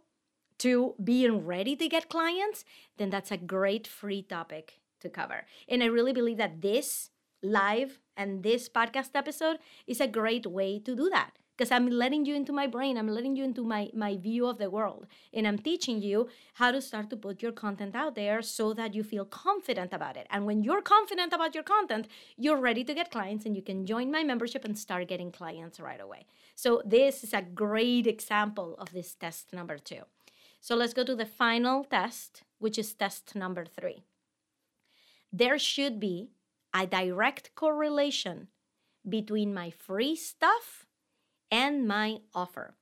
to 0.58 0.94
being 1.02 1.44
ready 1.44 1.76
to 1.76 1.88
get 1.88 2.08
clients, 2.08 2.64
then 2.96 3.10
that's 3.10 3.30
a 3.30 3.36
great 3.36 3.86
free 3.86 4.22
topic 4.22 4.80
to 5.00 5.08
cover. 5.08 5.44
And 5.68 5.82
I 5.82 5.86
really 5.86 6.12
believe 6.12 6.38
that 6.38 6.62
this 6.62 7.10
live 7.42 7.98
and 8.16 8.42
this 8.42 8.68
podcast 8.68 9.10
episode 9.14 9.58
is 9.86 10.00
a 10.00 10.06
great 10.06 10.46
way 10.46 10.78
to 10.78 10.96
do 10.96 11.10
that 11.10 11.32
because 11.56 11.70
I'm 11.70 11.88
letting 11.88 12.26
you 12.26 12.34
into 12.34 12.52
my 12.52 12.66
brain, 12.66 12.98
I'm 12.98 13.08
letting 13.08 13.34
you 13.34 13.42
into 13.42 13.64
my, 13.64 13.88
my 13.94 14.16
view 14.16 14.46
of 14.46 14.58
the 14.58 14.68
world, 14.68 15.06
and 15.32 15.46
I'm 15.46 15.58
teaching 15.58 16.02
you 16.02 16.28
how 16.54 16.70
to 16.70 16.82
start 16.82 17.08
to 17.10 17.16
put 17.16 17.42
your 17.42 17.52
content 17.52 17.94
out 17.94 18.14
there 18.14 18.42
so 18.42 18.74
that 18.74 18.94
you 18.94 19.02
feel 19.02 19.24
confident 19.24 19.92
about 19.94 20.16
it. 20.16 20.26
And 20.30 20.44
when 20.44 20.62
you're 20.62 20.82
confident 20.82 21.32
about 21.32 21.54
your 21.54 21.64
content, 21.64 22.08
you're 22.36 22.60
ready 22.60 22.84
to 22.84 22.94
get 22.94 23.10
clients 23.10 23.46
and 23.46 23.56
you 23.56 23.62
can 23.62 23.86
join 23.86 24.10
my 24.10 24.22
membership 24.22 24.64
and 24.64 24.78
start 24.78 25.08
getting 25.08 25.32
clients 25.32 25.80
right 25.80 26.00
away. 26.00 26.26
So, 26.54 26.82
this 26.84 27.24
is 27.24 27.32
a 27.32 27.42
great 27.42 28.06
example 28.06 28.76
of 28.78 28.92
this 28.92 29.14
test 29.14 29.52
number 29.52 29.78
two. 29.78 30.02
So, 30.60 30.74
let's 30.74 30.94
go 30.94 31.04
to 31.04 31.14
the 31.14 31.26
final 31.26 31.84
test, 31.84 32.42
which 32.58 32.78
is 32.78 32.92
test 32.92 33.34
number 33.34 33.64
three. 33.64 34.02
There 35.32 35.58
should 35.58 36.00
be 36.00 36.30
a 36.74 36.86
direct 36.86 37.54
correlation 37.54 38.48
between 39.08 39.54
my 39.54 39.70
free 39.70 40.16
stuff 40.16 40.85
and 41.50 41.86
my 41.86 42.18
offer. 42.34 42.74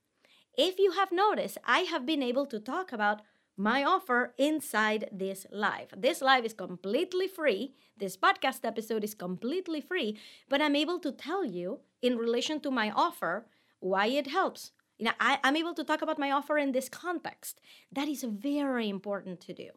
If 0.56 0.78
you 0.78 0.92
have 0.92 1.10
noticed, 1.10 1.58
I 1.64 1.80
have 1.80 2.06
been 2.06 2.22
able 2.22 2.46
to 2.46 2.60
talk 2.60 2.92
about 2.92 3.22
my 3.56 3.84
offer 3.84 4.34
inside 4.36 5.08
this 5.12 5.46
live. 5.50 5.88
This 5.96 6.20
live 6.20 6.44
is 6.44 6.54
completely 6.54 7.28
free. 7.28 7.74
This 7.96 8.16
podcast 8.16 8.64
episode 8.64 9.04
is 9.04 9.14
completely 9.14 9.80
free, 9.80 10.18
but 10.48 10.60
I'm 10.60 10.74
able 10.74 10.98
to 11.00 11.12
tell 11.12 11.44
you 11.44 11.80
in 12.02 12.18
relation 12.18 12.60
to 12.60 12.70
my 12.70 12.90
offer 12.90 13.46
why 13.80 14.06
it 14.06 14.26
helps. 14.26 14.72
You 14.98 15.06
know, 15.06 15.12
I, 15.20 15.38
am 15.42 15.56
able 15.56 15.74
to 15.74 15.84
talk 15.84 16.02
about 16.02 16.18
my 16.18 16.30
offer 16.30 16.56
in 16.56 16.72
this 16.72 16.88
context. 16.88 17.60
That 17.92 18.08
is 18.08 18.22
very 18.22 18.88
important 18.88 19.40
to 19.42 19.52
do. 19.52 19.70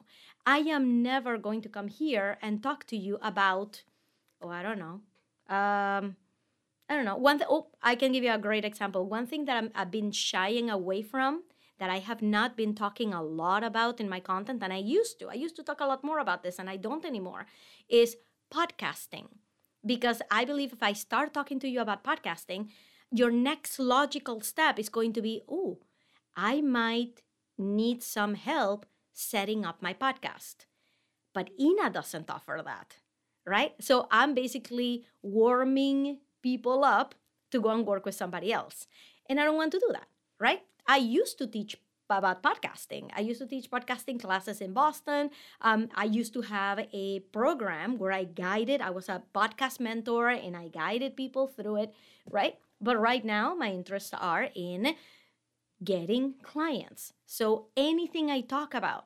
I 0.45 0.59
am 0.59 1.01
never 1.01 1.37
going 1.37 1.61
to 1.61 1.69
come 1.69 1.87
here 1.87 2.37
and 2.41 2.61
talk 2.61 2.85
to 2.87 2.97
you 2.97 3.17
about 3.21 3.83
oh, 4.41 4.49
I 4.49 4.61
don't 4.61 4.79
know. 4.79 5.01
Um, 5.55 6.15
I 6.89 6.95
don't 6.95 7.05
know. 7.05 7.17
One 7.17 7.37
th- 7.37 7.49
oh, 7.49 7.67
I 7.81 7.95
can 7.95 8.11
give 8.13 8.23
you 8.23 8.31
a 8.31 8.37
great 8.37 8.63
example. 8.63 9.05
One 9.05 9.27
thing 9.27 9.45
that 9.45 9.71
i 9.75 9.79
have 9.79 9.91
been 9.91 10.11
shying 10.11 10.69
away 10.69 11.01
from 11.01 11.43
that 11.79 11.89
I 11.89 11.99
have 11.99 12.21
not 12.21 12.57
been 12.57 12.73
talking 12.73 13.13
a 13.13 13.21
lot 13.21 13.63
about 13.63 13.99
in 13.99 14.09
my 14.09 14.19
content, 14.19 14.63
and 14.63 14.73
I 14.73 14.77
used 14.77 15.19
to. 15.19 15.29
I 15.29 15.33
used 15.33 15.55
to 15.57 15.63
talk 15.63 15.79
a 15.79 15.85
lot 15.85 16.03
more 16.03 16.19
about 16.19 16.43
this, 16.43 16.59
and 16.59 16.69
I 16.69 16.77
don't 16.77 17.05
anymore. 17.05 17.45
Is 17.89 18.15
podcasting 18.51 19.27
because 19.85 20.21
I 20.31 20.45
believe 20.45 20.73
if 20.73 20.81
I 20.81 20.93
start 20.93 21.33
talking 21.33 21.59
to 21.59 21.67
you 21.67 21.81
about 21.81 22.03
podcasting, 22.03 22.69
your 23.11 23.31
next 23.31 23.79
logical 23.79 24.41
step 24.41 24.79
is 24.79 24.89
going 24.89 25.13
to 25.13 25.21
be, 25.21 25.41
oh, 25.47 25.79
I 26.35 26.61
might 26.61 27.21
need 27.57 28.01
some 28.01 28.35
help 28.35 28.85
setting 29.13 29.65
up 29.65 29.81
my 29.81 29.93
podcast. 29.93 30.65
But 31.33 31.51
Ina 31.59 31.91
doesn't 31.91 32.29
offer 32.29 32.61
that 32.63 32.97
right? 33.47 33.73
So 33.79 34.07
I'm 34.11 34.35
basically 34.35 35.05
warming 35.23 36.19
people 36.47 36.79
up 36.97 37.09
to 37.51 37.57
go 37.65 37.69
and 37.75 37.85
work 37.85 38.03
with 38.05 38.15
somebody 38.21 38.49
else. 38.59 38.87
And 39.27 39.39
I 39.39 39.43
don't 39.45 39.59
want 39.61 39.71
to 39.73 39.85
do 39.85 39.91
that, 39.97 40.07
right? 40.39 40.61
I 40.95 40.97
used 40.97 41.37
to 41.39 41.47
teach 41.47 41.73
about 42.09 42.41
podcasting. 42.41 43.05
I 43.19 43.21
used 43.29 43.41
to 43.41 43.47
teach 43.53 43.69
podcasting 43.69 44.19
classes 44.25 44.61
in 44.61 44.71
Boston. 44.71 45.29
Um, 45.59 45.89
I 45.93 46.05
used 46.19 46.33
to 46.37 46.41
have 46.41 46.77
a 46.93 47.19
program 47.39 47.97
where 47.97 48.13
I 48.13 48.23
guided, 48.23 48.79
I 48.79 48.91
was 48.91 49.09
a 49.09 49.23
podcast 49.35 49.81
mentor 49.81 50.29
and 50.29 50.55
I 50.55 50.69
guided 50.69 51.17
people 51.17 51.47
through 51.47 51.77
it, 51.83 51.93
right? 52.31 52.55
But 52.79 52.97
right 53.09 53.25
now, 53.25 53.55
my 53.55 53.69
interests 53.79 54.13
are 54.13 54.47
in 54.55 54.95
getting 55.83 56.35
clients. 56.41 57.13
So 57.25 57.67
anything 57.75 58.31
I 58.31 58.41
talk 58.41 58.73
about 58.73 59.05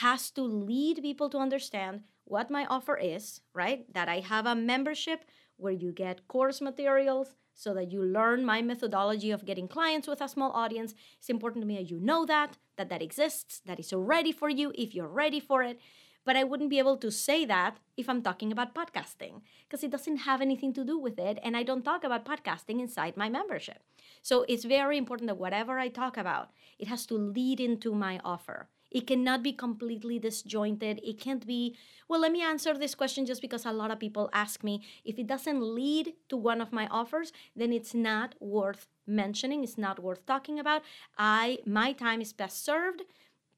has 0.00 0.30
to 0.30 0.42
lead 0.42 1.02
people 1.02 1.28
to 1.30 1.38
understand 1.38 2.04
what 2.24 2.50
my 2.50 2.64
offer 2.66 2.96
is, 2.96 3.42
right? 3.52 3.92
That 3.92 4.08
I 4.08 4.20
have 4.20 4.46
a 4.46 4.54
membership 4.54 5.24
where 5.60 5.72
you 5.72 5.92
get 5.92 6.26
course 6.28 6.60
materials 6.60 7.34
so 7.54 7.74
that 7.74 7.92
you 7.92 8.02
learn 8.02 8.44
my 8.44 8.62
methodology 8.62 9.30
of 9.30 9.44
getting 9.44 9.68
clients 9.68 10.08
with 10.08 10.20
a 10.20 10.28
small 10.28 10.50
audience. 10.52 10.94
It's 11.18 11.28
important 11.28 11.62
to 11.62 11.66
me 11.66 11.76
that 11.76 11.90
you 11.90 12.00
know 12.00 12.24
that, 12.26 12.56
that 12.76 12.88
that 12.88 13.02
exists, 13.02 13.60
that 13.66 13.78
is 13.78 13.92
ready 13.92 14.32
for 14.32 14.48
you 14.48 14.72
if 14.74 14.94
you're 14.94 15.08
ready 15.08 15.40
for 15.40 15.62
it. 15.62 15.78
But 16.24 16.36
I 16.36 16.44
wouldn't 16.44 16.70
be 16.70 16.78
able 16.78 16.96
to 16.98 17.10
say 17.10 17.44
that 17.46 17.78
if 17.96 18.08
I'm 18.08 18.22
talking 18.22 18.52
about 18.52 18.74
podcasting 18.74 19.40
because 19.68 19.82
it 19.82 19.90
doesn't 19.90 20.18
have 20.18 20.40
anything 20.40 20.72
to 20.74 20.84
do 20.84 20.98
with 20.98 21.18
it. 21.18 21.38
And 21.42 21.56
I 21.56 21.62
don't 21.62 21.84
talk 21.84 22.04
about 22.04 22.24
podcasting 22.24 22.80
inside 22.80 23.16
my 23.16 23.28
membership. 23.28 23.82
So 24.22 24.44
it's 24.48 24.64
very 24.64 24.98
important 24.98 25.28
that 25.28 25.38
whatever 25.38 25.78
I 25.78 25.88
talk 25.88 26.16
about, 26.16 26.50
it 26.78 26.88
has 26.88 27.06
to 27.06 27.14
lead 27.14 27.58
into 27.58 27.94
my 27.94 28.20
offer. 28.24 28.68
It 28.90 29.06
cannot 29.06 29.42
be 29.42 29.52
completely 29.52 30.18
disjointed. 30.18 31.00
It 31.04 31.20
can't 31.20 31.46
be, 31.46 31.76
well, 32.08 32.20
let 32.20 32.32
me 32.32 32.42
answer 32.42 32.76
this 32.76 32.94
question 32.94 33.24
just 33.26 33.40
because 33.40 33.64
a 33.64 33.72
lot 33.72 33.90
of 33.90 34.00
people 34.00 34.30
ask 34.32 34.64
me. 34.64 34.82
If 35.04 35.18
it 35.18 35.26
doesn't 35.26 35.62
lead 35.62 36.14
to 36.28 36.36
one 36.36 36.60
of 36.60 36.72
my 36.72 36.86
offers, 36.88 37.32
then 37.54 37.72
it's 37.72 37.94
not 37.94 38.34
worth 38.40 38.88
mentioning. 39.06 39.62
It's 39.62 39.78
not 39.78 40.02
worth 40.02 40.26
talking 40.26 40.58
about. 40.58 40.82
I 41.18 41.58
my 41.66 41.92
time 41.92 42.20
is 42.20 42.32
best 42.32 42.64
served 42.64 43.02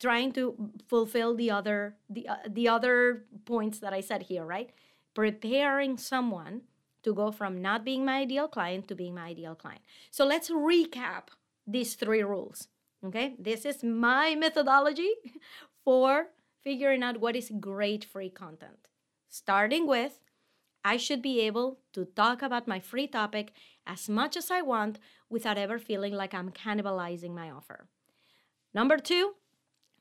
trying 0.00 0.32
to 0.32 0.72
fulfill 0.88 1.34
the 1.34 1.50
other 1.50 1.96
the 2.10 2.28
uh, 2.28 2.36
the 2.48 2.68
other 2.68 3.24
points 3.44 3.78
that 3.78 3.92
I 3.92 4.00
said 4.00 4.22
here, 4.24 4.44
right? 4.44 4.70
Preparing 5.14 5.96
someone 5.96 6.62
to 7.02 7.14
go 7.14 7.30
from 7.30 7.62
not 7.62 7.84
being 7.84 8.04
my 8.04 8.18
ideal 8.20 8.48
client 8.48 8.88
to 8.88 8.94
being 8.94 9.14
my 9.14 9.26
ideal 9.26 9.54
client. 9.54 9.82
So 10.10 10.24
let's 10.24 10.50
recap 10.50 11.28
these 11.66 11.94
three 11.94 12.22
rules. 12.22 12.68
Okay, 13.04 13.34
this 13.36 13.64
is 13.64 13.82
my 13.82 14.36
methodology 14.36 15.10
for 15.84 16.28
figuring 16.62 17.02
out 17.02 17.20
what 17.20 17.34
is 17.34 17.50
great 17.58 18.04
free 18.04 18.30
content. 18.30 18.86
Starting 19.28 19.88
with, 19.88 20.20
I 20.84 20.96
should 20.96 21.20
be 21.20 21.40
able 21.40 21.78
to 21.94 22.04
talk 22.04 22.42
about 22.42 22.68
my 22.68 22.78
free 22.78 23.08
topic 23.08 23.52
as 23.86 24.08
much 24.08 24.36
as 24.36 24.50
I 24.50 24.62
want 24.62 25.00
without 25.28 25.58
ever 25.58 25.78
feeling 25.78 26.12
like 26.12 26.32
I'm 26.32 26.50
cannibalizing 26.50 27.34
my 27.34 27.50
offer. 27.50 27.88
Number 28.72 28.98
two, 28.98 29.34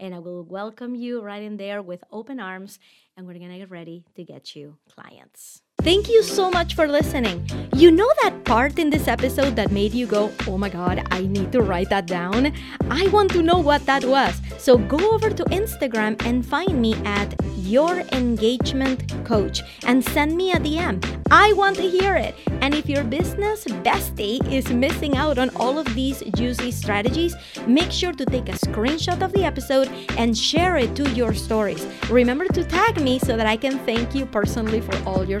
and 0.00 0.14
I 0.14 0.18
will 0.18 0.42
welcome 0.42 0.94
you 0.94 1.20
right 1.20 1.42
in 1.42 1.58
there 1.58 1.82
with 1.82 2.02
open 2.10 2.40
arms. 2.40 2.78
And 3.16 3.26
we're 3.26 3.34
going 3.34 3.50
to 3.50 3.58
get 3.58 3.70
ready 3.70 4.06
to 4.14 4.24
get 4.24 4.56
you 4.56 4.78
clients. 4.88 5.60
Thank 5.82 6.08
you 6.08 6.24
so 6.24 6.50
much 6.50 6.74
for 6.74 6.88
listening. 6.88 7.48
You 7.72 7.92
know 7.92 8.10
that 8.22 8.44
part 8.44 8.80
in 8.80 8.90
this 8.90 9.06
episode 9.06 9.54
that 9.54 9.70
made 9.70 9.94
you 9.94 10.06
go, 10.06 10.32
oh 10.48 10.58
my 10.58 10.68
god, 10.68 11.06
I 11.12 11.20
need 11.20 11.52
to 11.52 11.62
write 11.62 11.88
that 11.90 12.06
down? 12.06 12.52
I 12.90 13.06
want 13.08 13.30
to 13.30 13.42
know 13.42 13.58
what 13.58 13.86
that 13.86 14.04
was. 14.04 14.40
So 14.58 14.76
go 14.76 14.98
over 15.12 15.30
to 15.30 15.44
Instagram 15.44 16.20
and 16.26 16.44
find 16.44 16.82
me 16.82 16.94
at 17.04 17.32
your 17.58 18.00
engagement 18.12 19.12
coach 19.24 19.62
and 19.84 20.04
send 20.04 20.36
me 20.36 20.52
a 20.52 20.56
DM. 20.56 20.98
I 21.30 21.52
want 21.52 21.76
to 21.76 21.88
hear 21.88 22.16
it. 22.16 22.34
And 22.62 22.74
if 22.74 22.88
your 22.88 23.04
business 23.04 23.64
bestie 23.64 24.40
is 24.50 24.70
missing 24.70 25.16
out 25.16 25.38
on 25.38 25.50
all 25.56 25.78
of 25.78 25.94
these 25.94 26.22
juicy 26.34 26.70
strategies, 26.70 27.36
make 27.66 27.92
sure 27.92 28.12
to 28.12 28.24
take 28.24 28.48
a 28.48 28.52
screenshot 28.52 29.22
of 29.22 29.32
the 29.32 29.44
episode 29.44 29.88
and 30.16 30.36
share 30.36 30.76
it 30.76 30.96
to 30.96 31.08
your 31.10 31.34
stories. 31.34 31.86
Remember 32.10 32.46
to 32.46 32.64
tag 32.64 33.00
me 33.00 33.18
so 33.18 33.36
that 33.36 33.46
I 33.46 33.56
can 33.56 33.78
thank 33.80 34.14
you 34.14 34.26
personally 34.26 34.80
for 34.80 34.96
all 35.06 35.24
your 35.24 35.40